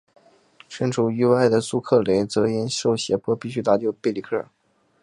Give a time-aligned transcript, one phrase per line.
[0.67, 4.47] 身处狱外的苏克雷则因受胁迫而必须搭救贝里克。